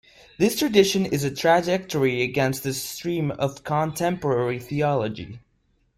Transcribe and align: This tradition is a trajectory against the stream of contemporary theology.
This 0.39 0.57
tradition 0.57 1.05
is 1.05 1.23
a 1.23 1.29
trajectory 1.29 2.23
against 2.23 2.63
the 2.63 2.73
stream 2.73 3.29
of 3.29 3.63
contemporary 3.63 4.57
theology. 4.57 5.41